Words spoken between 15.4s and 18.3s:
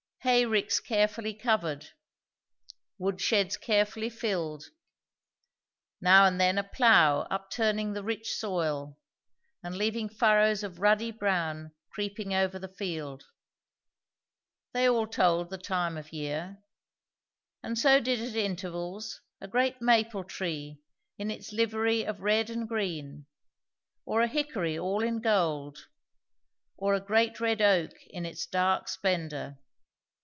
the time of year; and so did